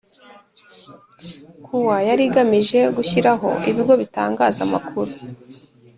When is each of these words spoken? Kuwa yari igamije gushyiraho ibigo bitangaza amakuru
Kuwa 1.65 1.97
yari 2.07 2.23
igamije 2.29 2.79
gushyiraho 2.95 3.49
ibigo 3.69 3.93
bitangaza 4.01 4.59
amakuru 4.67 5.11